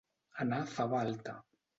[0.45, 1.35] Anar fava alta.